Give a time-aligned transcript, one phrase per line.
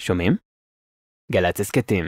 [0.00, 0.36] שומעים?
[1.32, 2.04] גל"צ הסכתים.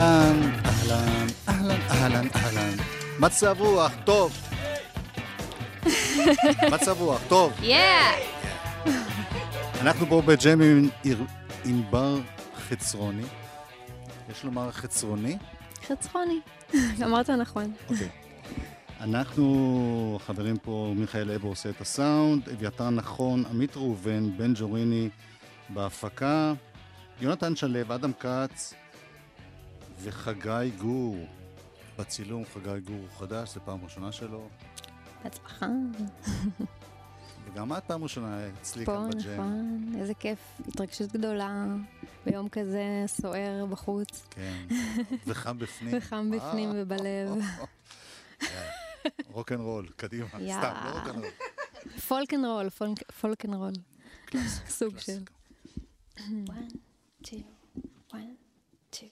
[0.00, 2.76] אהלן, אהלן, אהלן, אהלן, אהלן.
[3.20, 4.32] מצב רוח, טוב.
[6.74, 7.52] מצב רוח, טוב.
[7.62, 8.12] יאה!
[9.80, 10.88] אנחנו פה בג'ם עם
[11.64, 12.18] ענבר
[12.68, 13.22] חצרוני.
[14.30, 15.38] יש לומר חצרוני?
[15.86, 16.40] חצרוני.
[17.04, 17.72] אמרת נכון.
[17.88, 18.08] אוקיי.
[19.00, 25.08] אנחנו, חברים פה, מיכאל אבו עושה את הסאונד, אביתר נכון, עמית ראובן, בן ג'וריני
[25.68, 26.52] בהפקה,
[27.20, 28.74] יונתן שלו, אדם כץ
[30.02, 31.26] וחגי גור.
[31.98, 34.48] בצילום חגי גור חדש, זו פעם ראשונה שלו,
[35.24, 35.66] בהצלחה.
[37.52, 39.32] וגם את פעם ראשונה אצלי פה, כאן בג'ם.
[39.32, 39.92] נכון.
[40.00, 40.38] איזה כיף.
[40.68, 41.66] התרגשות גדולה.
[42.26, 44.26] ביום כזה סוער בחוץ.
[44.30, 44.66] כן,
[45.26, 45.94] וחם בפנים.
[45.98, 47.28] וחם בפנים אה, ובלב.
[49.26, 50.26] רוק אנד רול, קדימה.
[50.28, 50.40] סתם,
[50.84, 51.30] לא רוק אנד רול.
[52.08, 53.72] folk'n'roll, folk- folk'n'roll.
[54.68, 55.32] סוג קלאסיקה.
[56.18, 56.74] One,
[57.24, 57.42] two,
[58.12, 58.16] one,
[58.92, 59.06] two.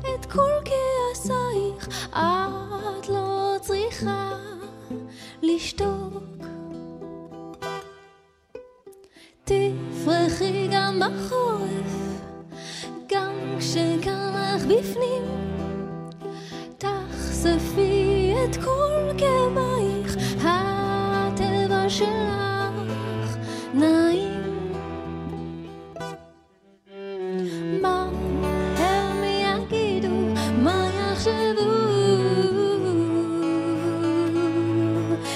[0.00, 0.81] את כל כעסייך,
[31.32, 31.72] מה יחשבו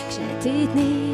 [0.09, 1.06] כשתתני את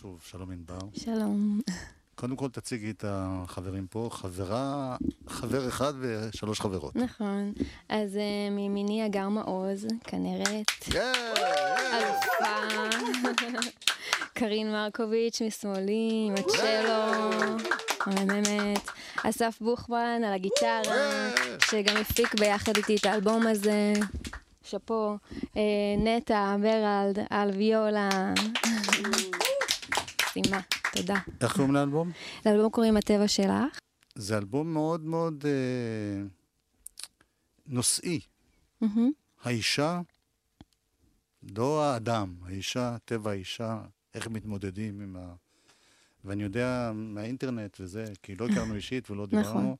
[0.00, 0.78] שוב, שלום ענבר.
[0.94, 1.60] שלום.
[2.14, 4.96] קודם כל תציגי את החברים פה, חברה,
[5.28, 6.96] חבר אחד ושלוש חברות.
[6.96, 7.52] נכון.
[7.88, 11.12] אז אה, מימיני הגר מעוז, כנרת, כן,
[11.92, 12.86] אלופה,
[14.34, 17.30] קרין מרקוביץ' משמאלי, עם הצ'לו,
[18.06, 18.90] המהממת.
[19.24, 21.30] אסף בוכמן על הגיטרה,
[21.70, 23.92] שגם הפיק ביחד איתי את האלבום הזה.
[24.62, 25.16] שאפו.
[25.56, 25.62] אה,
[25.98, 28.08] נטע, ברלד, על ויולה.
[30.32, 30.60] שימה,
[30.92, 31.16] תודה.
[31.40, 32.10] איך קוראים לאלבום?
[32.46, 33.78] לאלבום קוראים הטבע שלך.
[34.14, 36.22] זה אלבום מאוד מאוד אה,
[37.66, 38.20] נושאי.
[39.42, 40.00] האישה,
[41.42, 43.82] לא האדם, האישה, טבע האישה,
[44.14, 45.34] איך מתמודדים עם ה...
[46.24, 49.74] ואני יודע מהאינטרנט וזה, כי לא הכרנו אישית ולא דיברנו, נכון.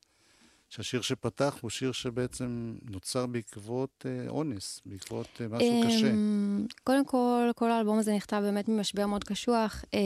[0.71, 6.11] שהשיר שפתח הוא שיר שבעצם נוצר בעקבות אה, אונס, בעקבות אה, משהו קשה.
[6.11, 9.85] אמ, קודם כל, כל האלבום הזה נכתב באמת ממשבר מאוד קשוח.
[9.95, 10.01] אה,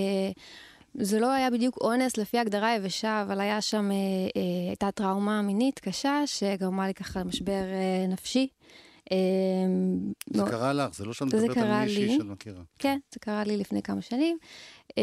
[0.94, 5.42] זה לא היה בדיוק אונס לפי הגדרה היבשה, אבל היה שם, אה, אה, הייתה טראומה
[5.42, 8.48] מינית קשה, שגרמה לי ככה למשבר אה, נפשי.
[9.12, 9.16] אה,
[10.26, 12.16] זה קרה לך, זה לא שאת מדברת על מישהי.
[12.16, 12.62] שאת מכירה.
[12.78, 14.38] כן, זה קרה לי לפני כמה שנים,
[14.98, 15.02] אה,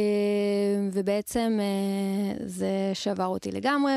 [0.92, 3.94] ובעצם אה, זה שבר אותי לגמרי,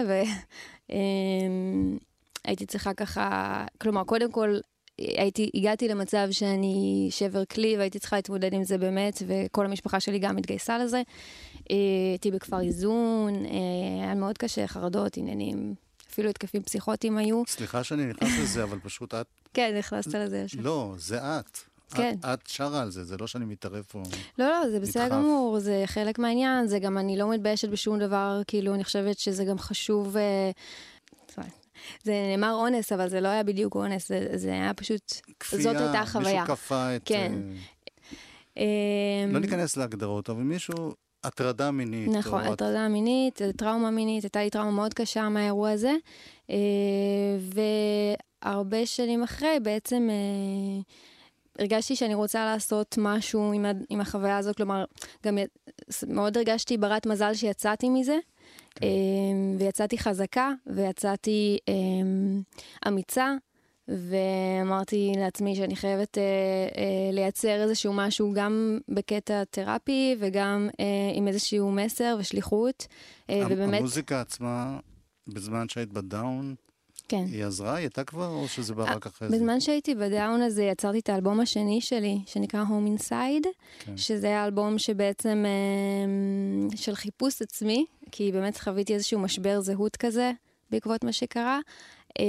[2.44, 4.58] והייתי צריכה ככה, כלומר, קודם כל,
[4.98, 10.18] הייתי, הגעתי למצב שאני שבר כלי והייתי צריכה להתמודד עם זה באמת, וכל המשפחה שלי
[10.18, 11.02] גם התגייסה לזה.
[11.70, 11.76] אה,
[12.10, 15.74] הייתי בכפר איזון, אה, היה מאוד קשה, חרדות, עניינים,
[16.14, 17.42] אפילו התקפים פסיכוטיים היו.
[17.46, 19.26] סליחה שאני נכנס לזה, אבל פשוט את...
[19.54, 20.58] כן, נכנסת לזה ישר.
[20.62, 21.58] לא, זה את.
[21.94, 22.16] כן.
[22.20, 24.02] את, את שרה על זה, זה לא שאני מתערב פה.
[24.38, 25.08] לא, לא, זה בסדר.
[25.08, 29.44] גמור, זה חלק מהעניין, זה גם, אני לא מתביישת בשום דבר, כאילו, אני חושבת שזה
[29.44, 30.16] גם חשוב...
[30.16, 30.50] אה,
[32.04, 35.20] זה נאמר אונס, אבל זה לא היה בדיוק אונס, זה, זה היה פשוט...
[35.40, 36.40] כפייה, זאת הייתה החוויה.
[36.40, 37.02] מישהו כפה את...
[37.04, 37.32] כן.
[38.58, 42.08] אה, אה, לא ניכנס להגדרות, אבל מישהו, הטרדה מינית.
[42.08, 45.92] נכון, או את- הטרדה מינית, טראומה מינית, הייתה לי טראומה מאוד קשה מהאירוע הזה.
[46.50, 46.56] אה,
[48.42, 50.82] והרבה שנים אחרי, בעצם אה,
[51.58, 54.84] הרגשתי שאני רוצה לעשות משהו עם, ה- עם החוויה הזאת, כלומר,
[55.24, 55.38] גם
[56.08, 58.16] מאוד הרגשתי ברת מזל שיצאתי מזה.
[58.74, 58.86] כן.
[58.86, 58.90] אה,
[59.58, 61.58] ויצאתי חזקה, ויצאתי
[62.88, 63.34] אמיצה,
[63.88, 70.84] ואמרתי לעצמי שאני חייבת אה, אה, לייצר איזשהו משהו גם בקטע תרפי וגם אה,
[71.14, 72.86] עם איזשהו מסר ושליחות,
[73.30, 74.78] אה, המ- ובאמת, המוזיקה עצמה,
[75.28, 76.54] בזמן שהיית בדאון,
[77.08, 77.24] כן.
[77.32, 77.74] היא עזרה?
[77.74, 79.36] היא הייתה כבר, או שזה בא רק אחרי זה?
[79.36, 83.46] בזמן שהייתי בדאון הזה יצרתי את האלבום השני שלי, שנקרא Home Inside,
[83.78, 83.96] כן.
[83.96, 90.32] שזה היה אלבום שבעצם אה, של חיפוש עצמי, כי באמת חוויתי איזשהו משבר זהות כזה
[90.70, 91.58] בעקבות מה שקרה.
[92.20, 92.24] אה,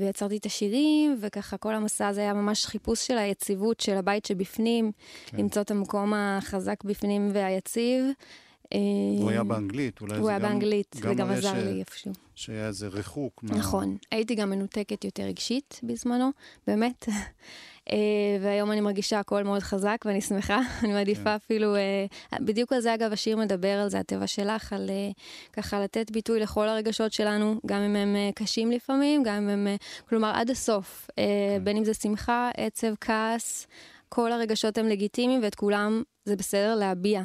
[0.00, 4.92] ויצרתי את השירים, וככה כל המסע הזה היה ממש חיפוש של היציבות של הבית שבפנים,
[5.26, 5.36] כן.
[5.36, 8.04] למצוא את המקום החזק בפנים והיציב.
[8.72, 8.78] אה,
[9.20, 10.48] הוא היה באנגלית, אולי הוא זה היה גם...
[10.48, 12.12] באנגלית, גם זה גם עזר ש- לי איפשהו.
[12.34, 13.42] שהיה איזה ריחוק.
[13.42, 13.96] מה- נכון.
[14.10, 16.30] הייתי גם מנותקת יותר רגשית בזמנו,
[16.66, 17.06] באמת.
[17.92, 17.96] אה,
[18.40, 21.28] והיום אני מרגישה הכל מאוד חזק ואני שמחה, אני מעדיפה כן.
[21.28, 22.06] אפילו, אה,
[22.40, 25.10] בדיוק על זה אגב השיר מדבר על זה, הטבע שלך, על אה,
[25.52, 29.66] ככה לתת ביטוי לכל הרגשות שלנו, גם אם הם קשים לפעמים, גם אם הם,
[30.08, 31.22] כלומר עד הסוף, כן.
[31.64, 33.66] בין אם זה שמחה, עצב, כעס,
[34.08, 37.22] כל הרגשות הם לגיטימיים ואת כולם זה בסדר להביע.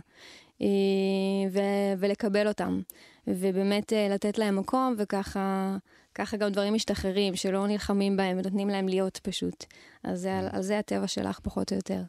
[1.52, 2.82] ו- ולקבל אותם,
[3.28, 5.78] ובאמת לתת להם מקום, וככה
[6.16, 9.66] ככה גם דברים משתחררים, שלא נלחמים בהם ונותנים להם להיות פשוט.
[10.04, 12.02] אז זה, על, על זה הטבע שלך פחות או יותר.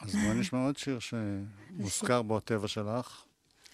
[0.00, 3.24] אז בואי נשמע עוד שיר שמוזכר בו הטבע שלך.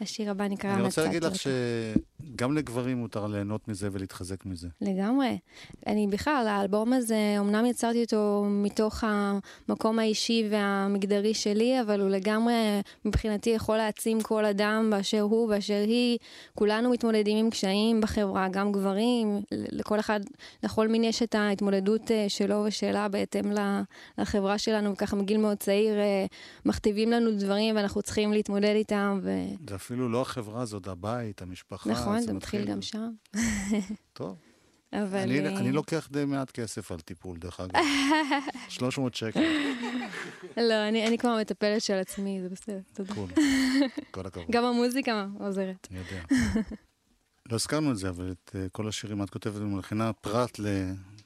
[0.01, 1.33] השיר הבא נקרא אני רוצה להגיד לך.
[1.35, 4.69] שגם לגברים מותר ליהנות מזה ולהתחזק מזה.
[4.81, 5.39] לגמרי.
[5.87, 12.55] אני בכלל, האלבום הזה, אמנם יצרתי אותו מתוך המקום האישי והמגדרי שלי, אבל הוא לגמרי,
[13.05, 16.19] מבחינתי, יכול להעצים כל אדם באשר הוא, באשר היא.
[16.55, 20.21] כולנו מתמודדים עם קשיים בחברה, גם גברים, לכל אחד,
[20.63, 23.53] לכל מין יש את ההתמודדות אה, שלו ושלה בהתאם
[24.19, 26.27] לחברה שלנו, וככה מגיל מאוד צעיר אה,
[26.65, 29.21] מכתיבים לנו דברים ואנחנו צריכים להתמודד איתם.
[29.23, 29.31] ו...
[29.89, 31.91] אפילו לא החברה הזאת, הבית, המשפחה.
[31.91, 33.11] נכון, זה מתחיל גם שם.
[34.13, 34.37] טוב.
[34.93, 35.19] אבל...
[35.19, 37.81] אני, אה, אני לוקח די מעט כסף על טיפול, דרך אגב.
[38.69, 39.41] 300 שקל,
[40.57, 43.15] לא, אני, אני כבר מטפלת של עצמי, זה בסדר, תודה.
[44.11, 44.47] כל הכבוד.
[44.51, 45.89] גם המוזיקה עוזרת.
[45.91, 46.23] אני יודע.
[47.51, 50.61] לא הזכרנו את זה, אבל את אה, כל השירים את כותבת ומלחינה פרט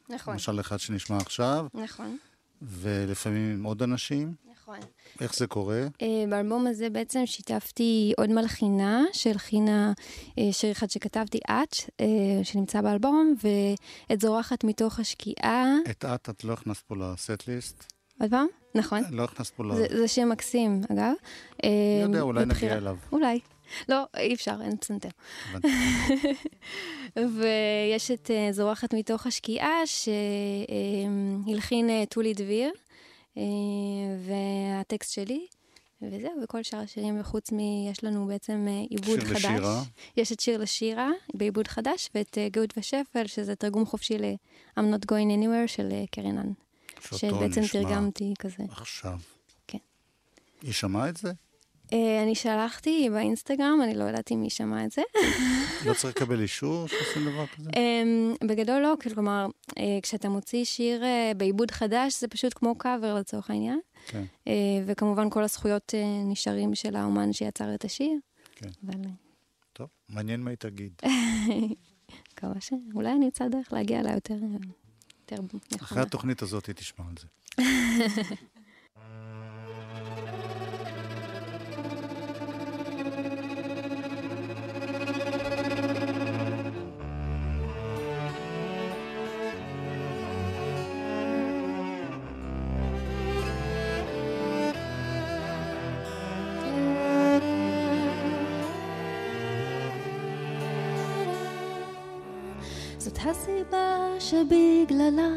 [0.08, 2.16] נכון, למשל אחד שנשמע עכשיו, נכון,
[2.62, 4.34] ולפעמים עם עוד אנשים.
[4.62, 4.78] נכון.
[5.20, 5.86] איך זה קורה?
[5.86, 9.92] Uh, באלבום הזה בעצם שיתפתי עוד מלחינה שהלחינה
[10.30, 12.04] uh, שיר אחד שכתבתי את, uh,
[12.42, 15.74] שנמצא באלבום, ואת זורחת מתוך השקיעה.
[15.90, 17.92] את את, את לא הכנסת פה לסט ליסט.
[18.20, 18.46] עוד פעם?
[18.74, 19.00] נכון.
[19.10, 19.74] לא הכנסת פה ל...
[19.74, 21.12] זה, זה שם מקסים, אגב.
[21.62, 22.96] אני יודע, אולי בבחירה- נגיע אליו.
[23.12, 23.40] אולי.
[23.88, 25.08] לא, אי אפשר, אין פסנתר.
[27.16, 29.76] ויש את זורחת מתוך השקיעה,
[31.46, 32.70] שהלחין טולי דביר,
[34.26, 35.46] והטקסט שלי,
[36.02, 37.58] וזהו, וכל שאר השירים, וחוץ מ...
[37.90, 39.44] יש לנו בעצם אה, עיבוד שיר חדש.
[39.44, 39.82] לשירה.
[40.16, 45.04] יש את שיר לשירה בעיבוד חדש, ואת אה, גאות ושפל, שזה תרגום חופשי ל-I'm Not
[45.06, 46.52] Going Anywhere של אה, קרנן.
[47.00, 48.64] שבעצם תרגמתי כזה.
[48.68, 49.18] עכשיו.
[49.66, 49.78] כן.
[50.62, 51.32] היא שמעה את זה?
[51.92, 55.02] אה, אני שלחתי באינסטגרם, אני לא יודעת אם היא שמעה את זה.
[55.86, 57.70] לא צריך לקבל אישור שעושים דבר כזה?
[57.76, 59.46] אמ, בגדול לא, כלומר,
[59.78, 63.80] אה, כשאתה מוציא שיר אה, בעיבוד חדש, זה פשוט כמו קאבר לצורך העניין.
[64.06, 64.24] כן.
[64.86, 65.94] וכמובן כל הזכויות
[66.24, 68.12] נשארים של האומן שיצר את השיר.
[68.54, 68.68] כן.
[68.86, 69.00] אבל
[69.72, 70.92] טוב, מעניין מה היא תגיד.
[72.32, 72.72] מקווה ש...
[72.94, 74.34] אולי אני אמצא דרך להגיע אליה יותר...
[75.30, 75.42] יותר
[75.82, 76.02] אחרי.
[76.02, 77.26] התוכנית הזאת היא תשמע על זה.
[103.04, 105.28] זאת הסיבה שבגללה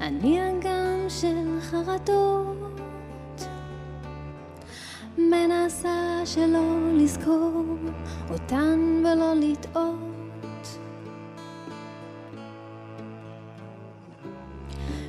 [0.00, 3.46] אני אגם של חרטות.
[5.18, 7.64] מנסה שלא לזכור
[8.30, 10.78] אותן ולא לטעות.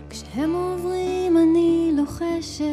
[0.09, 2.65] כשהם עוברים אני לוחשת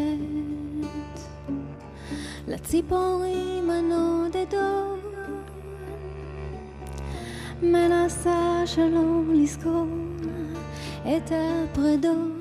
[2.48, 4.07] לציפורים הנודדות
[7.62, 9.86] מנסה שלא לזכור
[11.02, 12.38] את הפרדות.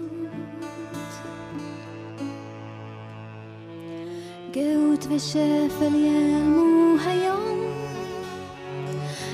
[4.52, 7.60] גאות ושפל ייעלמו היום,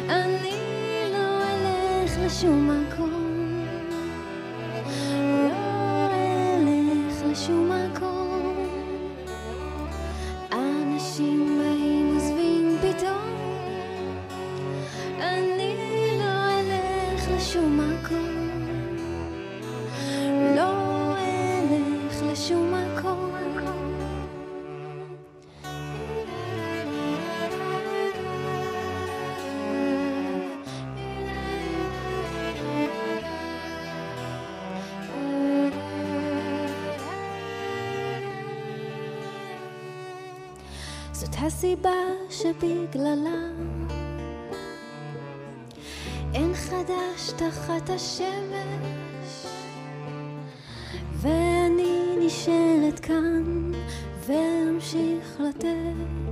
[0.10, 0.56] אני
[1.14, 3.03] לא אלך לשום מקום,
[41.24, 41.90] זאת הסיבה
[42.30, 43.50] שבגללה
[46.34, 49.46] אין חדש תחת השמש,
[51.14, 53.72] ואני נשארת כאן
[54.26, 56.23] ואמשיך לתת.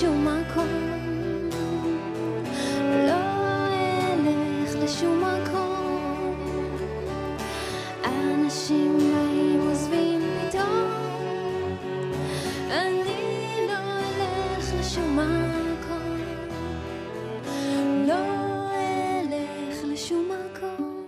[0.00, 0.68] לשום מקום.
[3.08, 3.22] לא
[3.72, 6.36] אלך לשום מקום.
[8.04, 10.90] אנשים באים עוזבים פתאום.
[12.70, 16.16] אני לא אלך לשום מקום.
[18.08, 18.24] לא
[18.72, 21.06] אלך לשום מקום.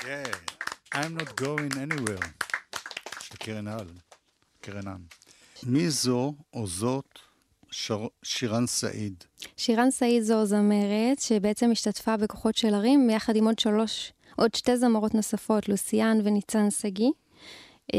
[0.00, 0.34] Yeah,
[0.94, 2.26] I'm not going anywhere.
[3.20, 3.88] של קרן הל,
[4.60, 5.13] קרן עם.
[5.66, 7.18] מי זו או זאת
[7.70, 8.06] שר...
[8.22, 9.24] שירן סעיד?
[9.56, 14.76] שירן סעיד זו זמרת שבעצם השתתפה בכוחות של הרים ביחד עם עוד שלוש, עוד שתי
[14.76, 17.10] זמרות נוספות, לוסיאן וניצן שגיא.
[17.94, 17.98] אה,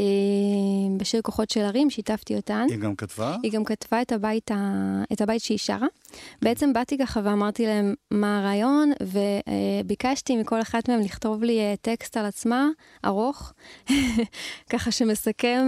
[0.97, 2.67] בשיר כוחות של הרים, שיתפתי אותן.
[2.69, 3.35] היא גם כתבה?
[3.43, 4.55] היא גם כתבה את הבית, ה...
[5.13, 5.87] את הבית שהיא שרה.
[6.41, 12.17] בעצם באתי ככה ואמרתי להם מה הרעיון, וביקשתי מכל אחת מהם לכתוב לי אה, טקסט
[12.17, 12.67] על עצמה,
[13.05, 13.53] ארוך,
[14.71, 15.67] ככה שמסכם.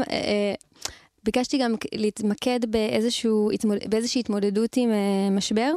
[1.28, 3.50] ביקשתי גם להתמקד באיזשהו,
[3.90, 5.72] באיזושהי התמודדות עם אה, משבר,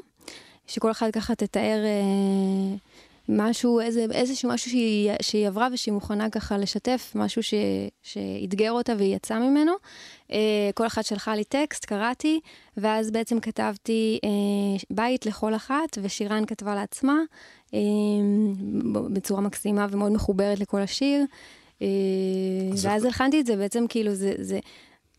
[0.67, 2.77] שכל אחת ככה תתאר אה,
[3.29, 7.55] משהו, איזה, איזשהו משהו שהיא, שהיא עברה ושהיא מוכנה ככה לשתף, משהו ש,
[8.03, 9.73] שאתגר אותה והיא יצאה ממנו.
[10.33, 12.41] אה, כל אחת שלחה לי טקסט, קראתי,
[12.77, 14.19] ואז בעצם כתבתי
[14.91, 17.19] בית לכל אחת, ושירן כתבה לעצמה
[19.13, 21.25] בצורה מקסימה ומאוד מחוברת לכל השיר.
[22.73, 24.59] אז ואז הלחנתי את זה, בעצם כאילו זה, זה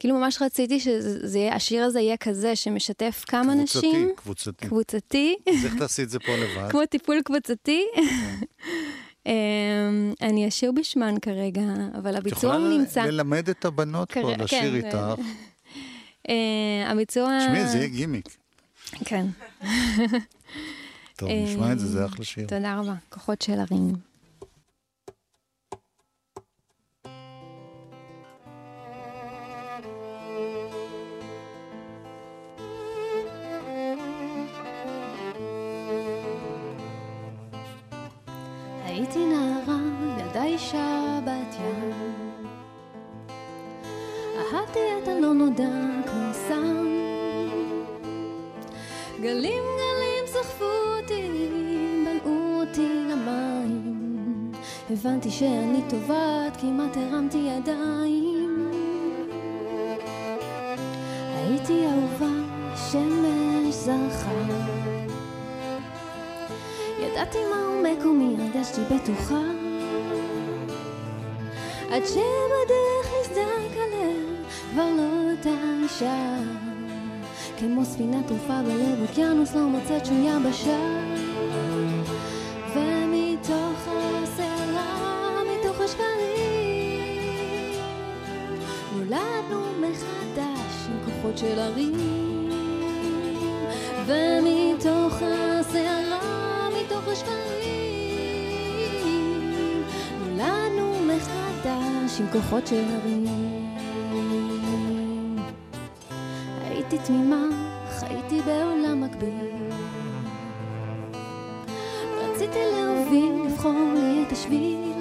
[0.02, 4.10] כאילו ממש רציתי שהשיר הזה יהיה כזה שמשתף כמה נשים.
[4.16, 4.68] קבוצתי, קבוצתי.
[4.68, 6.72] קבוצתי, אז איך תעשי את זה פה לבד?
[6.72, 7.84] כמו טיפול קבוצתי.
[9.26, 9.32] אמ,
[10.22, 11.62] אני אשיר בשמן כרגע,
[11.98, 13.00] אבל הביצוע את נמצא...
[13.00, 14.98] יכולה ללמד את הבנות פה כרגע- לשיר כן, איתך.
[16.30, 17.38] אה, הביצוע...
[17.40, 18.30] תשמעי, זה יהיה גימיק.
[19.06, 19.26] כן.
[21.16, 22.48] טוב, נשמע את זה, זה אחלה שיר.
[22.48, 22.94] תודה רבה.
[23.10, 24.11] כוחות של הרים.
[38.92, 39.78] הייתי נערה,
[40.20, 41.92] ילדה אישה בת ים.
[44.38, 45.70] אהבתי את הלא נודע
[46.06, 46.86] כמו סם.
[49.22, 51.50] גלים גלים סחפו אותי,
[52.06, 54.52] בלעו אותי למים.
[54.90, 58.72] הבנתי שאני טובעת, כמעט הרמתי ידיים.
[61.36, 62.32] הייתי אהובה,
[62.74, 65.01] השמש זרחה.
[67.22, 69.42] ידעתי מהו מקומי, הרגשתי בטוחה.
[71.90, 75.50] עד שבדרך נסדק הלב, כבר לא אותה
[75.84, 76.36] אישה.
[77.60, 80.80] כמו ספינה טרופה בלב אוקיינוס לא מוצאת שום יבשה.
[82.76, 86.12] ומתוך הסערה, מתוך השקרים,
[88.96, 91.94] נולדנו מחדש עם כוחות של הרים.
[94.06, 95.51] ומתוך הסערה,
[97.22, 97.34] מתוך
[99.00, 99.84] השקרים,
[100.20, 103.26] נולדנו מחדש עם כוחות של הרים.
[106.62, 107.46] הייתי תמימה,
[108.00, 109.72] חייתי בעולם מקביל.
[112.18, 114.94] רציתי להוביל, לבחור לי את השביל.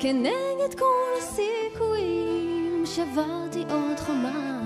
[0.00, 4.60] כנגד כל הסיכויים, שברתי עוד חומה.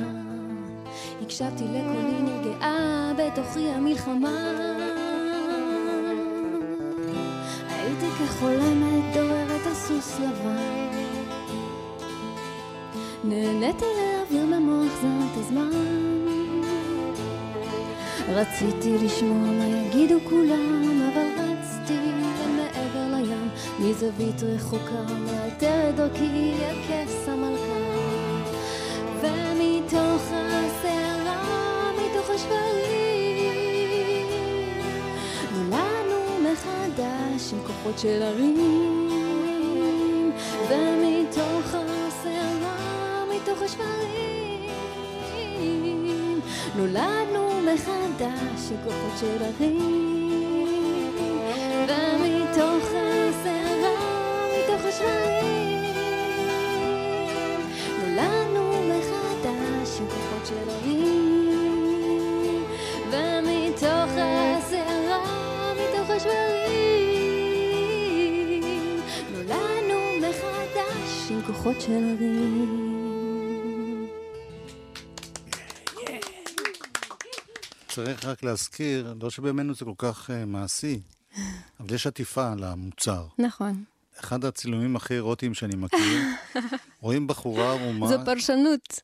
[1.22, 4.81] הקשבתי לקולי נרגעה בתוכי המלחמה.
[8.48, 10.88] הייתי כחולמת דוהרת על סוס לבן.
[13.24, 15.70] נהניתי להעביר במוח זה את הזמן.
[18.28, 21.98] רציתי לשמוע מה יגידו כולם, אבל רצתי
[22.56, 23.48] מעבר לים,
[23.80, 27.82] מזווית רחוקה, מאתרת דרכי הכס המלכה.
[29.20, 33.01] ומתוך הסערה, מתוך השברים,
[36.52, 39.12] מחדש עם כוחות של הרים.
[40.68, 44.70] ומתוך הסערה, מתוך השברים,
[46.76, 49.78] נולדנו מחדש עם כוחות של הרים.
[51.88, 53.96] ומתוך הסערה,
[54.58, 55.82] מתוך השברים,
[57.98, 61.01] נולדנו מחדש עם כוחות של הרים.
[71.62, 74.08] כוחות של הרים.
[77.88, 81.00] צריך רק להזכיר, לא שבימינו זה כל כך uh, מעשי,
[81.80, 83.26] אבל יש עטיפה למוצר.
[83.38, 83.84] נכון.
[84.20, 86.22] אחד הצילומים הכי אירוטיים שאני מכיר,
[87.02, 89.00] רואים בחורה ערומה, זו פרשנות.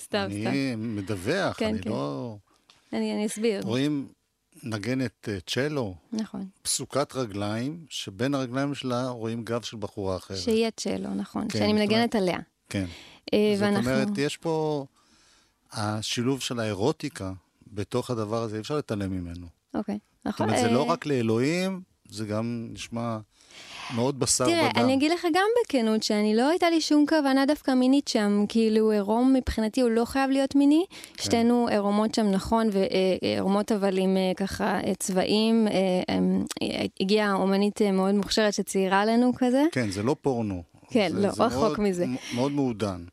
[0.00, 0.46] סתם, סתם.
[0.46, 1.90] אני מדווח, כן, אני כן.
[1.90, 2.36] לא...
[2.92, 3.62] אני אני אסביר.
[3.62, 4.08] רואים
[4.62, 6.48] נגנת אה, צ'לו, נכון.
[6.62, 10.38] פסוקת רגליים, שבין הרגליים שלה רואים גב של בחורה אחרת.
[10.38, 11.48] שיהיה צ'לו, נכון.
[11.48, 12.38] כן, שאני זאת מנגנת עליה.
[12.68, 12.86] כן.
[13.34, 13.90] אה, זאת ואנחנו...
[13.90, 14.86] אומרת, יש פה
[15.72, 17.32] השילוב של האירוטיקה
[17.66, 19.46] בתוך הדבר הזה, אי אפשר להתעלם ממנו.
[19.74, 19.98] אוקיי.
[20.18, 20.48] זאת נכון.
[20.48, 23.18] אומרת, זה לא אה, רק לאלוהים, זה גם נשמע
[23.94, 24.84] מאוד בשר תראה, ודם.
[24.84, 28.90] אני אגיד לך גם בכנות שאני לא הייתה לי שום כוונה דווקא מינית שם, כאילו
[28.90, 30.84] עירום מבחינתי הוא לא חייב להיות מיני.
[31.16, 31.22] כן.
[31.24, 35.68] שתינו עירומות שם נכון, ועירומות אבל עם אה, ככה אה, צבעים.
[35.68, 35.72] אה,
[36.62, 39.62] אה, הגיעה אומנית אה, מאוד מוכשרת שציירה לנו כזה.
[39.72, 40.62] כן, זה לא פורנו.
[40.90, 42.06] כן, זה, לא, זה רחוק מאוד, מזה.
[42.34, 43.04] מאוד מעודן.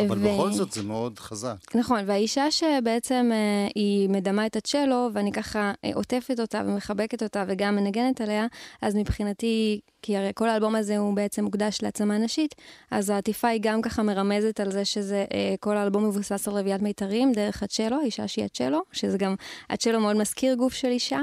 [0.00, 1.56] אבל ו- בכל זאת זה מאוד חזק.
[1.74, 7.44] נכון, והאישה שבעצם אה, היא מדמה את הצ'לו, ואני ככה אה, עוטפת אותה ומחבקת אותה
[7.48, 8.46] וגם מנגנת עליה,
[8.82, 12.54] אז מבחינתי, כי הרי כל האלבום הזה הוא בעצם מוקדש לעצמה נשית,
[12.90, 16.82] אז העטיפה היא גם ככה מרמזת על זה שזה, אה, כל האלבום מבוסס על רביעיית
[16.82, 19.34] מיתרים דרך הצ'לו, האישה שהיא הצ'לו, שזה גם,
[19.70, 21.20] הצ'לו מאוד מזכיר גוף של אישה,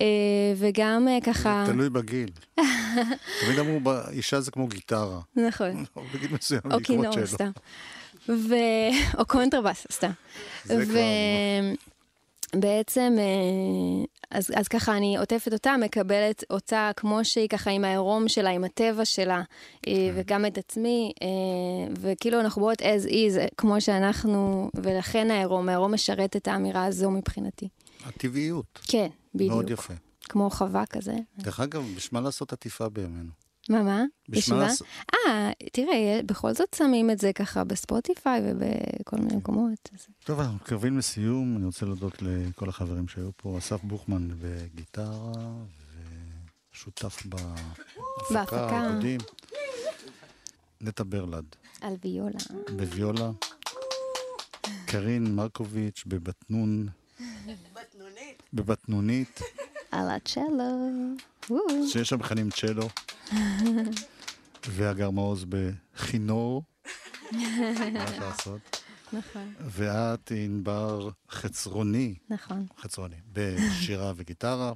[0.00, 0.06] אה,
[0.56, 1.64] וגם אה, ככה...
[1.66, 2.30] תלוי בגיל.
[3.44, 5.20] תמיד אמרו, "ב- אישה זה כמו גיטרה.
[5.36, 5.84] נכון.
[6.14, 7.26] בגיל מסוים, או כינור.
[7.26, 7.50] סתם.
[8.28, 8.54] ו...
[9.18, 10.10] או קונטרבאס, סתם.
[10.64, 11.00] זה כבר,
[12.54, 18.28] בעצם, אה, אז, אז ככה אני עוטפת אותה, מקבלת אותה כמו שהיא, ככה עם העירום
[18.28, 19.42] שלה, עם הטבע שלה,
[19.82, 19.90] כן.
[19.90, 21.28] אה, וגם את עצמי, אה,
[22.00, 27.68] וכאילו אנחנו באות as is, כמו שאנחנו, ולכן העירום, העירום משרת את האמירה הזו מבחינתי.
[28.04, 28.80] הטבעיות.
[28.82, 29.52] כן, בדיוק.
[29.52, 29.94] מאוד יפה.
[30.22, 31.14] כמו חווה כזה.
[31.38, 33.30] דרך אגב, בשביל מה לעשות עטיפה בימינו?
[33.70, 34.04] מה, מה?
[34.28, 34.66] בשביל מה ישיבה?
[34.66, 34.86] לעשות...
[35.14, 39.90] אה, תראה, בכל זאת שמים את זה ככה בספוטיפיי ובכל מיני מקומות.
[39.94, 40.06] אז...
[40.24, 41.56] טוב, אנחנו מתקרבים לסיום.
[41.56, 43.58] אני רוצה להודות לכל החברים שהיו פה.
[43.58, 45.32] אסף בוכמן בגיטרה,
[46.72, 47.22] ושותף
[48.30, 48.68] בהפקה.
[48.70, 49.20] העיבודים.
[50.80, 51.44] נטע ברלד
[51.80, 52.38] על ויולה.
[52.76, 53.30] בוויולה.
[54.86, 56.88] קרין מרקוביץ' בבטנון.
[58.52, 59.40] בבטנונית,
[59.90, 60.90] על הצ'לו.
[61.88, 62.88] שיש שם מכנים צ'לו.
[64.68, 66.62] והגר מעוז בכינור.
[67.32, 67.38] מה
[68.04, 68.80] אפשר לעשות?
[69.12, 72.66] נכון, ואת ענבר חצרוני, נכון.
[72.80, 74.72] חצרוני, בשירה וגיטרה.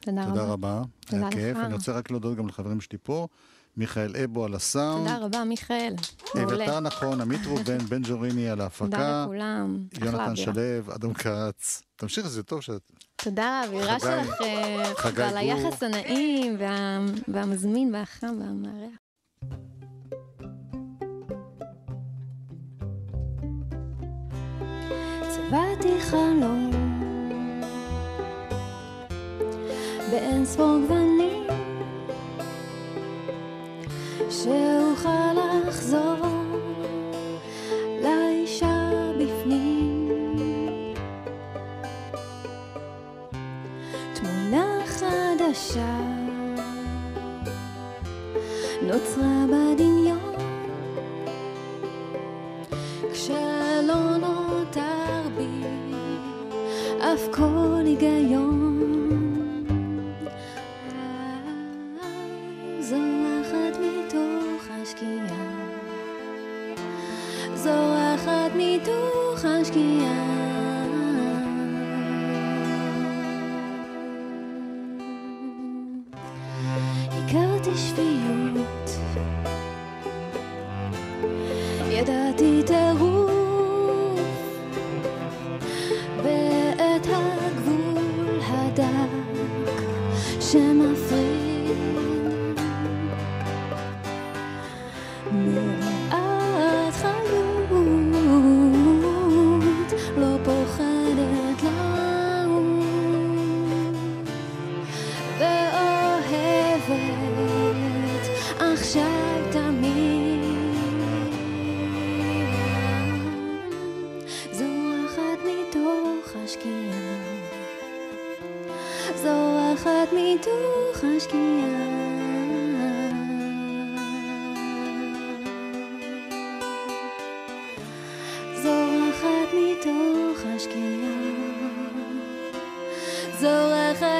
[0.00, 0.52] תודה תודה רבה.
[0.52, 0.82] רבה.
[1.00, 1.56] תודה היה כיף.
[1.56, 1.64] לך.
[1.64, 3.28] אני רוצה רק להודות גם לחברים שלי פה,
[3.76, 5.94] מיכאל אבו על הסאונד, תודה רבה, מיכאל.
[6.42, 9.84] אביתר נכון, עמית ראובן, בן ג'וריני על תודה ההפקה, לכולם.
[9.96, 10.36] אחלה יונתן.
[10.36, 10.52] שלו,
[10.94, 11.82] אדם כץ.
[11.96, 12.90] תמשיך, זה טוב שאת...
[13.24, 14.82] תודה על האווירה שלך, אה,
[15.14, 15.36] ועל.
[15.36, 18.96] היחס הנעים וה- והמזמין והחם והמארח.
[25.28, 26.70] צבעתי חלום
[30.10, 31.46] באין ספור גוונים
[34.30, 35.49] שאוכל לחזור
[82.00, 83.09] ידעתי טירוף